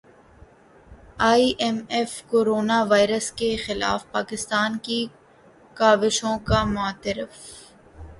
[1.29, 4.99] ائی M F corona virus کے خلاف پاکستان کی
[5.77, 7.31] کاوشوں کا معترف